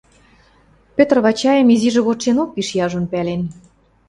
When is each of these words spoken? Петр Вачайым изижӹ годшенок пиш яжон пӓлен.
Петр 0.95 1.17
Вачайым 1.25 1.67
изижӹ 1.75 2.01
годшенок 2.07 2.49
пиш 2.55 2.69
яжон 2.85 3.05
пӓлен. 3.11 3.41